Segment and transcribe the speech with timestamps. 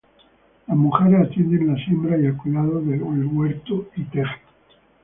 [0.65, 4.39] Las mujeres atienden la siembra y el cuidado del huerto y tejen.